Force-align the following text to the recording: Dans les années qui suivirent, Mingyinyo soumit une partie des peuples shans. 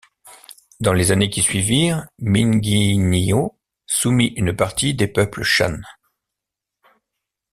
Dans 0.79 0.93
les 0.93 1.11
années 1.11 1.29
qui 1.29 1.43
suivirent, 1.43 2.07
Mingyinyo 2.21 3.55
soumit 3.85 4.33
une 4.35 4.55
partie 4.55 4.95
des 4.95 5.05
peuples 5.07 5.43
shans. 5.43 5.79